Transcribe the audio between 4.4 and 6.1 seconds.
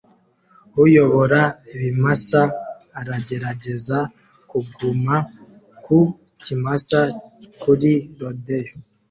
kuguma ku